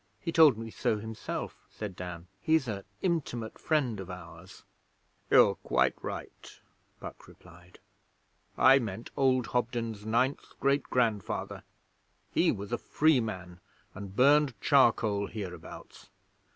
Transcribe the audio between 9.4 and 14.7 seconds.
Hobden's ninth great grandfather. He was a free man and burned